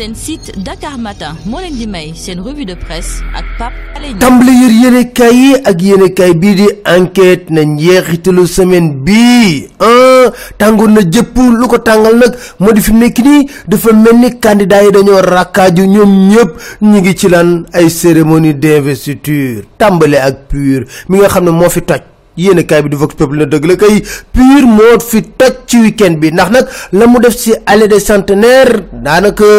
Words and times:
seen 0.00 0.14
site 0.16 0.48
Dakar 0.64 0.96
Matin 0.96 1.36
moo 1.44 1.60
leen 1.60 1.76
di 1.76 1.84
may 1.86 2.12
revue 2.40 2.64
de 2.64 2.72
presse 2.74 3.20
ak 3.36 3.44
Pape 3.60 3.76
Alé 3.96 4.08
Niang. 4.08 4.20
tàmbali 4.22 4.52
yër 4.62 4.72
yéenekaay 4.82 5.34
yi 5.36 5.50
ak 5.70 5.76
yéenekaay 5.82 6.32
bii 6.40 6.54
di 6.56 6.66
enquête 6.88 7.50
na 7.52 7.62
njeexitalu 7.68 8.46
semaine 8.48 8.94
bii. 9.04 9.68
Ah 9.78 10.32
tàngoon 10.56 10.94
na 10.96 11.00
jëpp 11.04 11.36
lu 11.36 11.68
ko 11.68 11.76
tàngal 11.84 12.16
nag 12.16 12.32
moo 12.58 12.72
di 12.72 12.80
fi 12.80 12.92
mu 12.96 12.98
nekk 13.04 13.20
dafa 13.68 13.92
mel 13.92 14.16
ni 14.16 14.38
candidat 14.40 14.84
yi 14.88 14.90
dañoo 14.90 15.20
rakkaaju 15.20 15.84
ñoom 15.84 16.12
ñëpp. 16.32 16.50
Ñu 16.80 16.96
ngi 17.00 17.14
ci 17.16 17.28
lan 17.28 17.66
ay 17.76 17.90
cérémonie 17.90 18.54
d'investiture. 18.54 19.64
Tàmbale 19.78 20.16
ak 20.16 20.48
pur 20.48 20.80
mi 21.12 21.18
nga 21.20 21.28
xam 21.28 21.44
ne 21.44 21.50
moo 21.52 21.68
fi 21.68 21.82
toj. 21.84 22.00
Yéen 22.40 22.62
kaay 22.64 22.82
bi 22.82 22.88
di 22.88 22.96
Vox 22.96 23.14
Populi 23.18 23.40
na 23.42 23.46
dëgg 23.52 23.64
la 23.68 23.74
kay 23.76 24.00
pur 24.32 24.62
moo 24.66 24.96
fi 25.02 25.20
toj 25.22 25.54
ci 25.66 25.76
week-end 25.82 26.16
bi. 26.22 26.30
Ndax 26.32 26.88
la 26.92 27.06
mu 27.06 27.18
def 27.20 27.36
ci 27.36 27.52
allée 27.66 27.88
des 27.88 28.00
centenaires 28.00 28.80
daanaka 29.04 29.50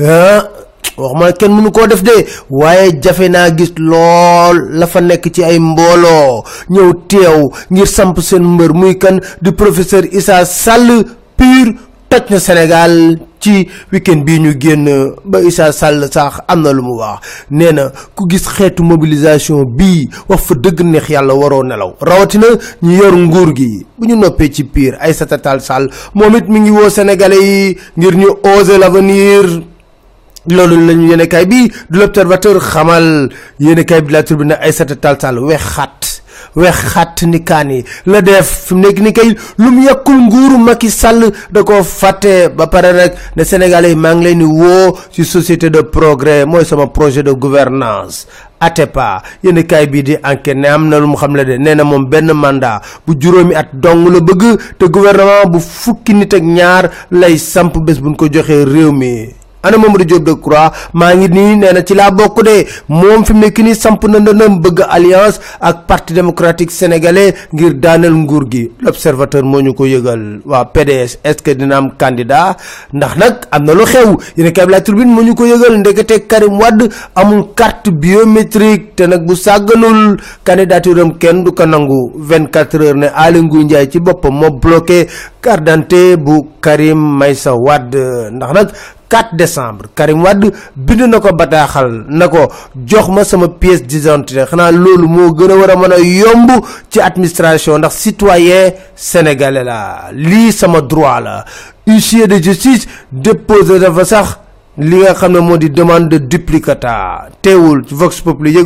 ah 0.00 0.40
waxuma 0.96 1.32
kenn 1.36 1.52
mënu 1.52 1.70
koo 1.72 1.86
def 1.86 2.02
de. 2.02 2.16
Waaye 2.50 2.92
jafe 3.02 3.28
naa 3.28 3.50
gis 3.50 3.72
lool 3.76 4.56
la 4.78 4.86
fa 4.86 5.00
nekk 5.00 5.28
ci 5.34 5.44
ay 5.44 5.58
mbooloo 5.58 6.42
ñëw 6.72 6.92
teew 7.08 7.50
ngir 7.70 7.86
samp 7.88 8.20
seen 8.20 8.44
mbër 8.54 8.72
muy 8.72 8.94
kan 8.98 9.20
di 9.42 9.52
professeur 9.52 10.04
Issa 10.10 10.44
Sall 10.44 11.04
pur 11.36 11.66
toj 12.08 12.24
na 12.30 12.38
ci 13.46 13.68
week-end 13.92 14.24
bii 14.26 14.40
ñu 14.42 14.52
génn 14.58 14.86
ba 15.24 15.38
Issa 15.40 15.70
Sall 15.72 16.02
sax 16.10 16.42
am 16.48 16.62
na 16.62 16.72
lu 16.72 16.82
mu 16.82 16.94
wax. 16.98 17.20
Nee 17.50 17.70
na 17.72 17.92
ku 18.14 18.26
gis 18.28 18.42
xeetu 18.56 18.82
mobilisation 18.82 19.62
bii 19.78 20.08
wax 20.28 20.40
fa 20.50 20.54
dëgg 20.54 20.82
neex 20.82 21.06
yàlla 21.14 21.34
waroo 21.34 21.62
nelaw. 21.62 21.94
Rawatina 22.02 22.48
ñu 22.82 22.92
yor 22.98 23.14
nguur 23.14 23.54
gi. 23.56 23.86
Bu 23.98 24.06
ñu 24.08 24.16
noppee 24.16 24.50
ci 24.50 24.64
pire 24.64 24.98
Aïssata 25.00 25.38
Tall 25.38 25.60
Sall 25.60 25.86
moom 26.14 26.34
it 26.36 26.48
mi 26.48 26.60
ngi 26.60 26.70
woo 26.70 26.90
sénégalais 26.90 27.38
yi 27.42 27.76
ngir 27.96 28.16
ñu 28.16 28.28
oser 28.42 28.78
l'avenir. 28.78 29.62
Loolu 30.48 30.76
lañu 30.86 31.08
yéenekaay 31.08 31.46
bi 31.46 31.68
du 31.90 31.98
l'observateur 31.98 32.58
xamal. 32.60 33.28
Yéenekaay 33.60 34.02
bi 34.02 34.12
la 34.12 34.22
tribune 34.22 34.56
Aïssata 34.60 34.96
Tall 34.96 35.20
Sall 35.20 35.38
wex 36.56 36.76
xat 36.92 37.22
ni 37.28 37.44
kaan 37.44 37.70
yi 37.70 37.84
la 38.06 38.20
def 38.22 38.48
fi 38.66 38.74
mu 38.74 38.80
nekk 38.80 38.98
ni 39.00 39.12
kay 39.12 39.30
lu 39.58 39.70
mu 39.70 39.82
yàkkul 39.84 40.16
nguuru 40.26 40.58
Macky 40.58 40.90
Sall 40.90 41.30
da 41.52 41.62
ko 41.62 41.82
fàtte 41.84 42.48
ba 42.56 42.66
pare 42.66 42.92
rek 42.92 43.12
ne 43.36 43.44
Sénégalais 43.44 43.94
leen 43.94 44.38
di 44.38 44.44
woo 44.44 44.96
ci 45.12 45.24
société 45.24 45.70
de 45.70 45.80
progrès 45.82 46.44
mooy 46.46 46.64
sama 46.64 46.86
projet 46.88 47.22
de 47.22 47.32
gouvernance. 47.32 48.26
Atepa 48.60 49.22
yéen 49.44 49.60
kaay 49.66 49.86
bii 49.86 50.02
di 50.02 50.14
enquête 50.24 50.56
ne 50.56 50.66
am 50.68 50.88
na 50.88 50.98
lu 50.98 51.06
de 51.44 51.56
nee 51.58 51.74
na 51.74 51.84
moom 51.84 52.06
benn 52.08 52.32
mandat 52.32 52.80
bu 53.06 53.12
juróomi 53.20 53.54
at 53.54 53.68
dong 53.74 54.08
la 54.08 54.20
bëgg 54.20 54.58
te 54.78 54.86
gouvernement 54.88 55.46
bu 55.50 55.60
fukki 55.60 56.14
nit 56.14 56.32
ak 56.34 56.42
ñaar 56.42 56.90
lay 57.10 57.36
samp 57.38 57.76
bés 57.78 58.00
buñ 58.00 58.16
ko 58.16 58.26
mi 58.92 59.28
ana 59.66 59.78
Mamadou 59.78 60.04
Diop 60.06 60.22
Decroix 60.24 60.70
maa 60.94 61.14
ngi 61.14 61.28
nii 61.28 61.56
nee 61.56 61.72
na 61.72 61.82
ci 61.82 61.94
laa 61.94 62.10
bokk 62.10 62.42
de 62.44 62.66
moom 62.88 63.24
fi 63.24 63.32
mu 63.32 63.40
nekk 63.40 63.58
nii 63.58 63.74
samp 63.74 64.04
na 64.08 64.18
ndëndam 64.18 64.60
bëgg 64.62 64.84
alliance 64.88 65.40
ak 65.60 65.86
parti 65.86 66.14
démocratique 66.14 66.70
sénégalais 66.70 67.34
ngir 67.52 67.74
daaneel 67.74 68.14
nguur 68.14 68.46
gi 68.50 68.70
l'observateur 68.80 69.42
moo 69.44 69.60
ñu 69.60 69.74
ko 69.74 69.86
yëgal 69.86 70.40
waa 70.44 70.64
PDS 70.64 71.18
est-ce 71.24 71.42
que 71.42 71.50
dina 71.50 71.76
am 71.78 71.90
candidat? 71.98 72.56
Ndax 72.92 73.16
nag 73.16 73.34
am 73.50 73.64
na 73.64 73.72
lu 73.74 73.84
xew. 73.84 74.16
Yéen 74.36 74.52
kay 74.52 74.66
la 74.68 74.80
tribune 74.80 75.10
moo 75.14 75.22
ñu 75.22 75.34
ko 75.34 75.44
yëgal 75.46 75.78
ndekete 75.78 76.26
Karim 76.28 76.58
Wade 76.60 76.88
amul 77.14 77.44
carte 77.54 77.90
biométrique 77.90 78.94
te 78.96 79.06
nag 79.06 79.24
bu 79.26 79.34
sàgganul. 79.36 80.16
Candidature 80.44 81.00
am 81.00 81.18
kenn 81.18 81.44
du 81.44 81.52
ko 81.52 81.66
nangu. 81.66 82.12
24 82.16 82.74
heures 82.82 82.94
ne 82.96 83.06
Aly 83.14 83.42
Ngouille 83.42 83.64
Ndiaye 83.64 83.90
ci 83.90 83.98
boppam 84.00 84.34
moo 84.34 84.50
bloqué 84.50 85.06
carte 85.40 85.64
d'identité 85.64 86.16
bu 86.16 86.42
Karim 86.60 87.16
Meïssa 87.18 87.54
Wade. 87.54 88.30
Ndax 88.32 88.52
nag 88.54 88.68
4 89.08 89.34
décembre. 89.36 89.86
Karim 89.94 90.22
Wade 90.24 90.52
bind 90.76 91.02
na 91.08 91.20
ko 91.20 91.32
bataaxal 91.32 92.04
na 92.08 92.28
ko 92.28 92.48
jox 92.86 93.08
ma 93.08 93.24
sama 93.24 93.48
pièce 93.48 93.82
d'identité. 93.82 94.40
A 96.96 97.04
administration 97.06 97.78
ndax 97.78 97.94
citoyen 97.96 98.72
sénégalais 98.94 99.64
la. 99.64 100.10
Lii 100.12 100.52
sama 100.52 100.80
droit 100.80 101.20
la. 101.20 101.44
Huissier 101.86 102.26
de 102.26 102.42
justice 102.42 102.86
déposé 103.12 103.78
dafa 103.78 104.04
sax 104.04 104.38
li 104.78 104.96
nga 105.00 105.14
xam 105.14 105.32
ne 105.32 105.68
demande 105.68 106.08
de 106.08 106.18
duplicata. 106.18 107.28
Teewul 107.42 107.84
Vox 107.90 108.20
Populi 108.20 108.52
ñu 108.52 108.64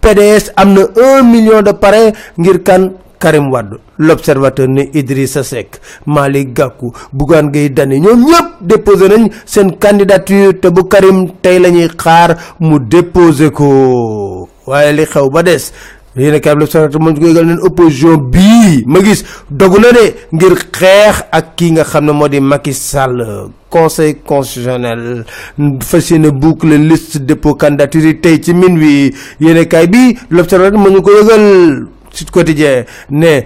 PDS 0.00 0.50
am 0.56 0.76
un 0.96 1.22
million 1.22 1.62
de 1.62 1.72
parrain 1.72 2.10
Karim 3.22 3.50
Wade 3.54 3.78
l'observateur 3.98 4.66
ne 4.68 4.82
Idrissa 4.92 5.44
Seck 5.44 5.78
Malick 6.06 6.52
Gakou 6.52 6.92
Bougane 7.12 7.52
Gueye 7.52 7.70
Dany 7.70 8.00
ñoom 8.00 8.24
ñëpp 8.26 8.48
déposé 8.60 9.08
nañ 9.08 9.28
seen 9.46 9.76
candidature 9.78 10.58
te 10.60 10.68
bu 10.74 10.88
Karim 10.88 11.28
tey 11.42 11.60
la 11.60 11.70
ñuy 11.70 11.88
xaar 11.96 12.34
mu 12.58 12.78
déposé 12.80 13.50
ko. 13.52 14.48
Waaye 14.66 14.92
li 14.92 15.06
xew 15.06 15.30
ba 15.30 15.42
des 15.42 15.70
yéen 16.16 16.34
a 16.44 16.54
l'observateur 16.54 17.00
moom 17.00 17.14
ko 17.14 17.30
neen 17.42 17.60
opposition 17.62 18.16
bii 18.18 18.82
ma 18.86 19.00
gis 19.04 19.22
dogu 19.50 19.78
na 19.80 19.92
de 19.92 20.04
ngir 20.32 20.54
xeex 20.74 21.22
ak 21.32 21.54
kii 21.56 21.70
nga 21.78 21.84
xam 21.84 22.04
ne 22.06 22.12
moo 22.12 22.28
di 22.28 22.40
Macky 22.40 22.74
Sall. 22.74 23.22
Conseil 23.70 24.16
constitutionnel 24.26 25.24
fas 25.80 26.10
yéene 26.10 26.30
boucler 26.30 26.76
liste 26.78 27.18
dépôt 27.24 27.54
candidature 27.54 28.18
tey 28.20 28.42
ci 28.42 28.52
min 28.52 28.76
wi 28.78 29.14
yéen 29.40 29.56
a 29.56 29.64
kaay 29.64 29.86
bi 29.86 30.18
l'observateur 30.30 30.90
ñu 30.90 31.00
ko 31.02 31.10
yëgal 31.20 31.86
Sud 32.12 32.30
Quotidien 32.30 32.84
ne 33.10 33.42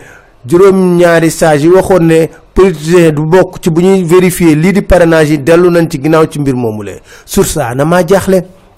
juróom 0.47 0.97
ñaari 0.97 1.31
sages 1.31 1.63
yi 1.65 1.69
waxoon 1.69 2.05
ne 2.07 2.27
politicien 2.55 3.11
du 3.13 3.23
bokk 3.27 3.59
ci 3.63 3.71
bu 3.71 3.81
ñuy 3.83 4.03
vérifier 4.05 4.55
lii 4.57 4.73
di 4.73 4.83
parrainage 4.83 5.31
yi 5.31 5.39
dellu 5.39 5.71
nañ 5.71 5.89
ci 5.89 5.99
ginnaaw 6.03 6.27
ci 6.27 6.39
mbir 6.41 6.55
ça 7.45 7.75
na 7.75 7.85
maa 7.85 8.03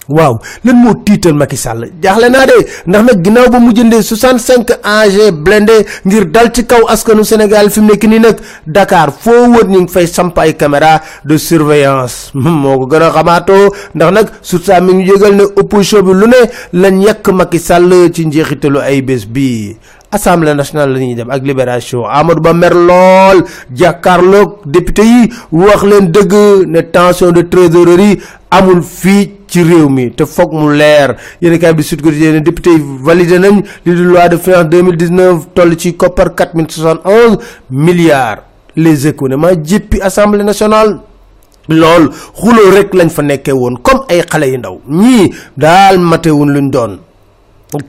waaw 0.09 0.39
lan 0.65 0.75
moo 0.75 0.93
tiital 1.05 1.33
Macky 1.33 1.57
Sall? 1.57 1.85
Jaaxle 2.01 2.29
naa 2.29 2.45
de 2.49 2.57
ndax 2.87 3.03
nag 3.05 3.21
ginnaaw 3.23 3.49
ba 3.49 3.59
mu 3.59 3.71
jëndee 3.73 4.01
65 4.01 4.79
AG 4.83 5.15
ngir 6.05 6.25
dal 6.31 6.51
ci 6.51 6.65
kaw 6.65 6.85
askanu 6.89 7.23
Sénégal 7.23 7.69
fi 7.69 7.79
mu 7.81 7.91
nekk 7.93 8.03
nii 8.09 8.19
nag 8.19 8.37
Dakar 8.65 9.11
foo 9.11 9.49
wër 9.53 9.67
ñu 9.69 9.81
ngi 9.85 9.91
fay 9.93 10.07
samp 10.07 10.37
ay 10.39 10.53
caméra 10.57 11.01
de 11.25 11.37
surveillance. 11.37 12.31
Moo 12.33 12.77
ko 12.79 12.85
gën 12.89 13.03
a 13.03 13.11
xamaatoo 13.13 13.69
ndax 13.95 14.11
nag 14.13 14.27
sur 14.41 14.59
ça 14.65 14.81
mi 14.81 14.93
ngi 14.93 15.09
yëgal 15.11 15.35
ne 15.35 15.43
opposition 15.55 16.01
bi 16.03 16.13
lu 16.13 16.27
ne 16.27 16.41
lañ 16.73 17.01
yàq 17.05 17.29
Macky 17.29 17.59
Sall 17.59 18.11
ci 18.13 18.25
njeexitalu 18.25 18.79
ay 18.79 19.01
bés 19.01 19.25
bii 19.27 19.77
assemblée 20.11 20.53
nationale 20.53 20.93
la 20.93 20.99
ñuy 20.99 21.15
dem 21.15 21.29
ak 21.29 21.43
libération. 21.43 22.05
Amadou 22.05 22.41
Ba 22.41 22.53
mer 22.53 22.73
lool 22.73 23.43
jàkkaarloog 23.75 24.65
député 24.65 25.03
yi 25.03 25.29
wax 25.51 25.83
leen 25.83 26.11
tension 26.91 27.31
de 27.31 27.41
trésorerie 27.43 28.19
amul 28.51 28.81
fii 28.83 29.31
ci 29.47 29.63
réew 29.63 29.89
mi. 29.89 30.11
Te 30.11 30.25
foog 30.25 30.53
mu 30.53 30.71
leer. 30.75 31.15
Yéen 31.41 31.57
kay 31.59 31.73
bi 31.73 31.83
Sud 31.83 32.01
Quotidien 32.01 32.39
député 32.41 32.71
validé 33.03 33.39
nañ 33.39 33.61
li 33.85 33.95
loi 33.95 34.27
de 34.29 34.37
finance 34.37 34.69
2019 34.69 35.47
toll 35.53 35.77
ci 35.77 35.95
koppar 35.95 36.33
4071 36.35 37.37
milliards. 37.69 38.43
Les 38.75 39.07
échos 39.07 39.27
ne 39.27 39.35
assemblée 40.01 40.43
nationale. 40.43 40.99
Lool 41.67 42.09
xuloo 42.33 42.71
rek 42.73 42.93
lañ 42.93 43.09
fa 43.09 43.21
nekkee 43.21 43.51
woon 43.53 43.77
comme 43.83 44.01
ay 44.09 44.23
xale 44.29 44.49
yu 44.49 44.57
ndaw. 44.57 44.79
Ñii 44.89 45.33
daal 45.57 45.99
matewuñ 45.99 46.49
luñ 46.49 46.71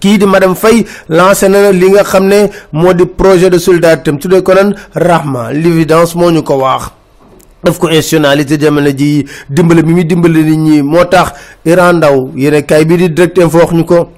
kii 0.01 0.19
di 0.19 0.27
madame 0.27 0.55
Faye 0.55 0.85
lancé 1.09 1.49
na 1.49 1.71
li 1.73 1.91
nga 1.91 2.05
xam 2.05 2.27
ne 2.27 2.51
moo 2.73 2.93
di 2.93 3.07
projet 3.07 3.51
de 3.51 3.59
solidarité 3.59 4.13
tuddee 4.19 4.43
ko 4.43 4.55
nan 4.55 4.75
Rahma 4.95 5.53
l'évidence 5.53 6.15
moo 6.15 6.31
ñu 6.31 6.43
ko 6.43 6.55
wax. 6.59 6.91
Daf 7.65 7.79
ko 7.79 7.89
institutionnalisé 7.89 8.57
jamono 8.59 8.91
ji 8.91 9.27
dimbale 9.49 9.83
bi 9.83 9.93
muy 9.93 10.05
dimbale 10.05 10.43
nit 10.43 10.57
ñi 10.59 10.83
moo 10.83 11.05
tax 11.05 11.33
Iran 11.65 11.97
Ndaw 11.97 12.31
yéen 12.37 12.63
kay 12.65 12.85
bii 12.85 12.97
di 12.97 13.09
direct 13.11 13.39
info 13.39 13.59
wax 13.59 13.73
ñu 13.73 13.85
ko 13.85 14.09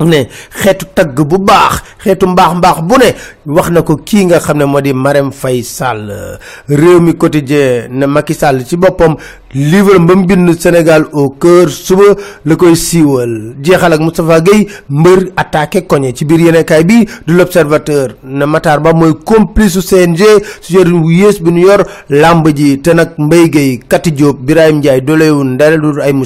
ne 0.00 0.26
xeetu 0.50 0.86
tagg 0.94 1.14
bu 1.20 1.38
baax 1.38 1.82
xeetu 2.02 2.26
mbaax 2.26 2.54
mbaax 2.56 2.78
bu 2.82 2.94
ne. 2.98 3.14
Wax 3.46 3.68
na 3.70 3.82
ko 3.82 3.96
kii 3.96 4.24
nga 4.26 4.40
xam 4.40 4.56
ne 4.58 4.64
moo 4.64 4.80
di 4.80 4.92
Marème 4.94 5.30
Faye 5.30 5.62
Sall. 5.62 6.38
Réew 6.68 7.00
mi 7.00 7.14
quotidien 7.14 7.88
ne 7.90 8.06
Macky 8.06 8.32
Sall 8.34 8.64
ci 8.64 8.76
boppam 8.76 9.16
livre 9.54 9.98
ba 9.98 10.14
mu 10.14 10.24
bind 10.26 10.50
Sénégal 10.58 11.04
au 11.12 11.28
cœur 11.30 11.68
suba 11.68 12.16
la 12.44 12.56
koy 12.56 12.74
siiwal. 12.74 13.54
Jeexal 13.62 13.92
ak 13.92 14.00
Moustapha 14.00 14.40
Gueye 14.40 14.66
mbër 14.88 15.28
attaqué 15.36 15.82
koñe. 15.86 16.14
Ci 16.14 16.24
biir 16.24 16.40
yenekaay 16.40 16.84
bi 16.84 17.04
du 17.26 17.34
l'observateur 17.34 18.16
ne 18.24 18.46
Matar 18.46 18.80
Ba 18.80 18.92
mooy 18.94 19.12
complice 19.24 19.78
CNG 19.80 20.24
su 20.62 20.72
yor 20.72 20.86
yées 21.12 21.38
bi 21.42 21.50
ñu 21.52 21.66
yor 21.68 21.84
làmb 22.08 22.48
ji. 22.56 22.78
Te 22.80 22.94
nag 22.94 23.10
Mbaye 23.18 23.48
Gueye 23.50 23.78
Kati 23.86 24.10
Diop 24.12 24.40
Birahim 24.40 24.78
Ndiaye 24.78 25.02
doolewul 25.02 25.44
ndare 25.54 25.76
du 25.78 26.00
ay 26.00 26.12